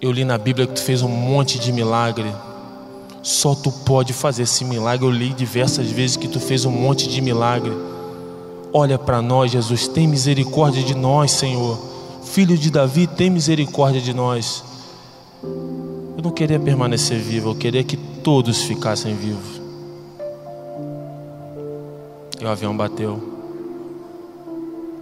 [0.00, 2.32] eu li na Bíblia que tu fez um monte de milagre.
[3.22, 5.04] Só tu pode fazer esse milagre.
[5.04, 7.72] Eu li diversas vezes que tu fez um monte de milagre.
[8.72, 11.78] Olha para nós, Jesus, tem misericórdia de nós, Senhor.
[12.22, 14.62] Filho de Davi, tem misericórdia de nós.
[15.42, 19.60] Eu não queria permanecer vivo, eu queria que todos ficassem vivos.
[22.40, 23.37] E o avião bateu.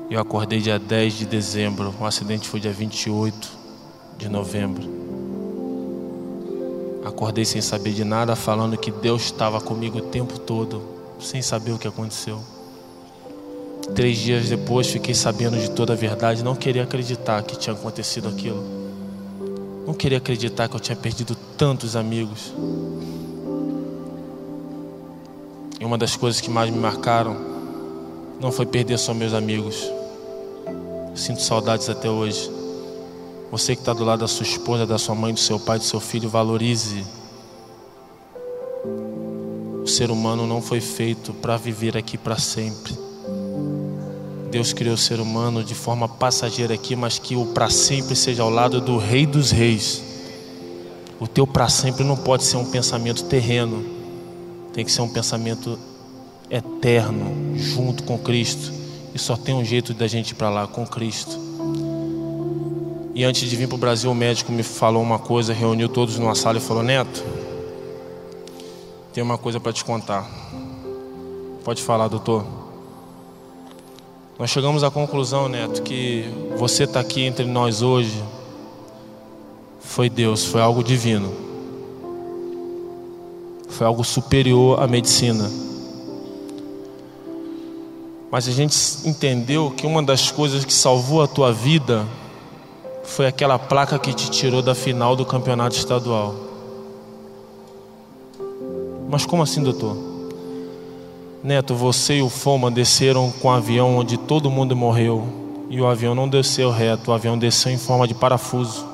[0.09, 1.93] Eu acordei dia 10 de dezembro.
[2.01, 3.49] O acidente foi dia 28
[4.17, 4.89] de novembro.
[7.05, 10.83] Acordei sem saber de nada, falando que Deus estava comigo o tempo todo,
[11.19, 12.41] sem saber o que aconteceu.
[13.95, 18.29] Três dias depois fiquei sabendo de toda a verdade, não queria acreditar que tinha acontecido
[18.29, 18.63] aquilo.
[19.87, 22.53] Não queria acreditar que eu tinha perdido tantos amigos.
[25.81, 27.37] E uma das coisas que mais me marcaram
[28.41, 29.96] não foi perder só meus amigos.
[31.17, 32.51] Sinto saudades até hoje.
[33.51, 35.85] Você que está do lado da sua esposa, da sua mãe, do seu pai, do
[35.85, 37.03] seu filho, valorize.
[39.83, 42.93] O ser humano não foi feito para viver aqui para sempre.
[44.51, 48.43] Deus criou o ser humano de forma passageira aqui, mas que o para sempre seja
[48.43, 50.03] ao lado do Rei dos Reis.
[51.19, 53.83] O teu para sempre não pode ser um pensamento terreno,
[54.75, 55.79] tem que ser um pensamento
[56.51, 58.76] eterno, junto com Cristo.
[59.17, 61.41] E só tem um jeito da gente ir para lá, com Cristo.
[63.15, 66.19] E antes de vir para o Brasil, o médico me falou uma coisa, reuniu todos
[66.19, 67.25] numa sala e falou: Neto,
[69.15, 70.31] tem uma coisa para te contar.
[71.65, 72.45] Pode falar, doutor.
[74.39, 76.27] Nós chegamos à conclusão, Neto, que
[76.59, 78.23] você está aqui entre nós hoje
[79.81, 81.33] foi Deus, foi algo divino.
[83.71, 85.66] Foi algo superior à medicina.
[88.31, 92.07] Mas a gente entendeu que uma das coisas que salvou a tua vida
[93.05, 96.35] foi aquela placa que te tirou da final do campeonato estadual.
[99.09, 99.97] Mas como assim, doutor?
[101.43, 105.27] Neto, você e o Foma desceram com um avião onde todo mundo morreu.
[105.71, 108.85] E o avião não desceu reto, o avião desceu em forma de parafuso.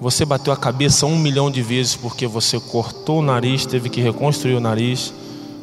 [0.00, 4.00] Você bateu a cabeça um milhão de vezes porque você cortou o nariz, teve que
[4.00, 5.12] reconstruir o nariz.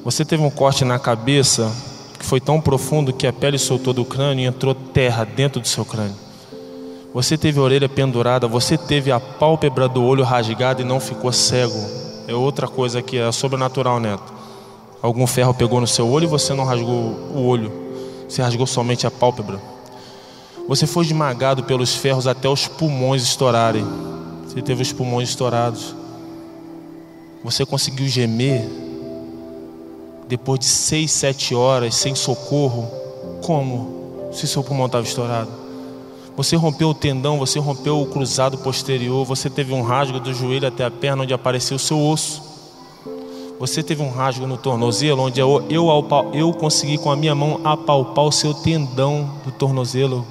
[0.08, 1.70] Você teve um corte na cabeça
[2.18, 5.68] que foi tão profundo que a pele soltou do crânio e entrou terra dentro do
[5.68, 6.16] seu crânio.
[7.14, 11.34] Você teve a orelha pendurada, você teve a pálpebra do olho rasgada e não ficou
[11.34, 11.78] cego.
[12.26, 14.34] É outra coisa que é sobrenatural, neto.
[15.01, 17.70] Algum ferro pegou no seu olho e você não rasgou o olho,
[18.30, 19.60] você rasgou somente a pálpebra.
[20.70, 23.86] Você foi esmagado pelos ferros até os pulmões estourarem.
[24.45, 25.93] Você teve os pulmões estourados.
[27.43, 28.87] Você conseguiu gemer
[30.28, 32.90] depois de seis, sete horas sem socorro.
[33.46, 34.30] Como?
[34.34, 35.50] Se seu pulmão estava estourado.
[36.36, 40.68] Você rompeu o tendão, você rompeu o cruzado posterior, você teve um rasgo do joelho
[40.68, 42.44] até a perna onde apareceu o seu osso.
[43.60, 45.88] Você teve um rasgo no tornozelo, onde eu, eu,
[46.34, 50.28] eu consegui com a minha mão apalpar o seu tendão do tornozelo.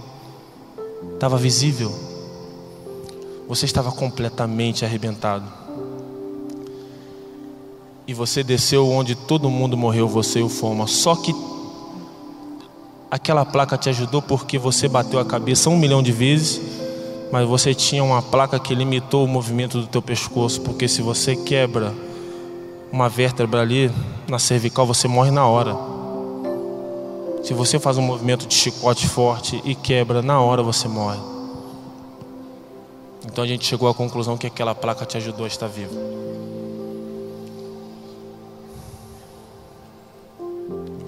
[1.14, 1.92] Estava visível.
[3.48, 5.65] Você estava completamente arrebentado.
[8.06, 10.86] E você desceu onde todo mundo morreu, você e o Foma.
[10.86, 11.34] Só que
[13.10, 16.60] aquela placa te ajudou porque você bateu a cabeça um milhão de vezes,
[17.32, 21.34] mas você tinha uma placa que limitou o movimento do teu pescoço, porque se você
[21.34, 21.92] quebra
[22.92, 23.90] uma vértebra ali
[24.28, 25.76] na cervical, você morre na hora.
[27.42, 31.18] Se você faz um movimento de chicote forte e quebra, na hora você morre.
[33.24, 35.94] Então a gente chegou à conclusão que aquela placa te ajudou a estar vivo.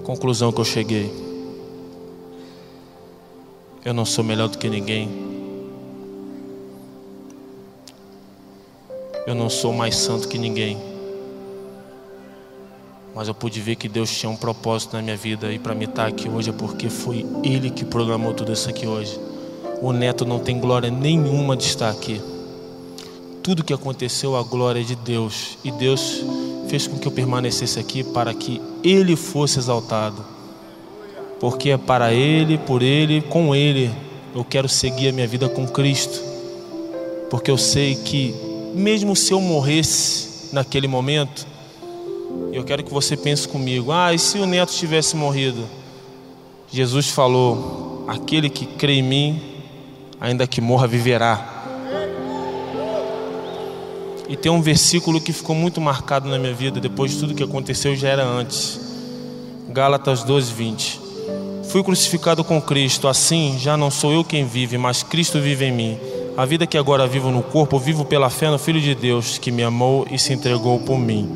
[0.09, 1.13] Conclusão que eu cheguei.
[3.85, 5.07] Eu não sou melhor do que ninguém.
[9.27, 10.79] Eu não sou mais santo que ninguém.
[13.13, 15.85] Mas eu pude ver que Deus tinha um propósito na minha vida e para me
[15.85, 19.15] estar aqui hoje é porque foi Ele que programou tudo isso aqui hoje.
[19.79, 22.19] O neto não tem glória nenhuma de estar aqui.
[23.43, 25.59] Tudo que aconteceu, a glória é de Deus.
[25.63, 26.23] E Deus
[26.69, 30.23] fez com que eu permanecesse aqui para que Ele fosse exaltado.
[31.39, 33.91] Porque é para Ele, por Ele, com Ele,
[34.35, 36.21] eu quero seguir a minha vida com Cristo.
[37.29, 38.35] Porque eu sei que,
[38.75, 41.47] mesmo se eu morresse naquele momento,
[42.51, 45.63] eu quero que você pense comigo: ah, e se o neto tivesse morrido?
[46.71, 49.41] Jesus falou: aquele que crê em mim,
[50.19, 51.58] ainda que morra, viverá.
[54.29, 57.41] E tem um versículo que ficou muito marcado na minha vida, depois de tudo que
[57.41, 58.79] aconteceu, já era antes.
[59.69, 61.01] Gálatas 12, 20.
[61.69, 65.71] Fui crucificado com Cristo, assim já não sou eu quem vive, mas Cristo vive em
[65.71, 65.97] mim.
[66.37, 69.51] A vida que agora vivo no corpo, vivo pela fé no Filho de Deus, que
[69.51, 71.27] me amou e se entregou por mim.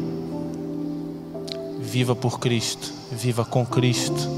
[1.80, 4.30] Viva por Cristo, viva com Cristo.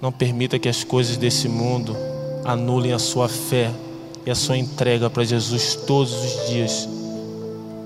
[0.00, 1.96] Não permita que as coisas desse mundo
[2.44, 3.72] anulem a sua fé
[4.24, 6.88] e a sua entrega para Jesus todos os dias.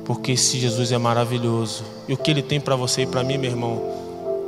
[0.04, 1.84] Porque esse Jesus é maravilhoso.
[2.06, 3.82] E o que ele tem para você e para mim, meu irmão,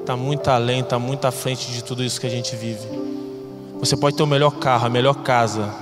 [0.00, 2.86] está muito além, está muito à frente de tudo isso que a gente vive.
[3.78, 5.72] Você pode ter o melhor carro, a melhor casa,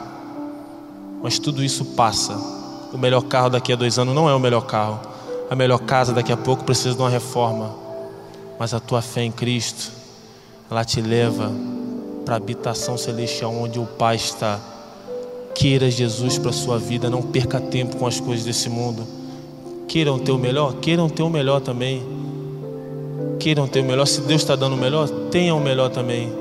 [1.22, 2.34] mas tudo isso passa.
[2.92, 5.14] O melhor carro daqui a dois anos não é o melhor carro
[5.50, 7.74] a melhor casa daqui a pouco precisa de uma reforma.
[8.58, 9.90] Mas a tua fé em Cristo,
[10.70, 11.52] ela te leva
[12.24, 14.58] para a habitação celestial onde o Pai está.
[15.54, 19.06] Queira Jesus para a sua vida, não perca tempo com as coisas desse mundo.
[19.86, 22.02] Queiram ter o melhor, queiram ter o melhor também.
[23.38, 26.32] Queiram ter o melhor, se Deus está dando o melhor, tenha o melhor também.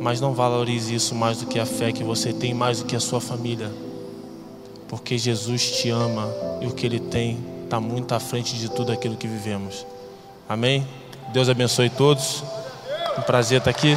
[0.00, 2.96] Mas não valorize isso mais do que a fé que você tem, mais do que
[2.96, 3.70] a sua família.
[4.88, 6.28] Porque Jesus te ama
[6.60, 9.86] e o que Ele tem está muito à frente de tudo aquilo que vivemos.
[10.48, 10.86] Amém?
[11.32, 12.42] Deus abençoe todos.
[13.18, 13.96] Um prazer estar aqui.